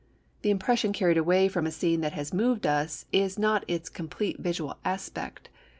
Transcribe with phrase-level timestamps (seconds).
[0.41, 4.39] The impression carried away from a scene that has moved us is not its complete
[4.39, 5.47] visual aspect.